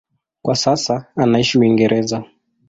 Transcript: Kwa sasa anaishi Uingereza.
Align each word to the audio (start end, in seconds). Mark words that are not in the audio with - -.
Kwa 0.41 0.55
sasa 0.55 1.05
anaishi 1.15 1.57
Uingereza. 1.59 2.23